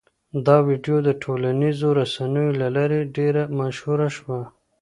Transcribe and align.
دا 0.45 0.57
ویډیو 0.67 0.97
د 1.07 1.09
ټولنیزو 1.23 1.89
رسنیو 1.99 2.57
له 2.61 2.67
لارې 2.75 2.99
ډېره 3.15 3.43
مشهوره 3.59 4.07
شوه. 4.17 4.39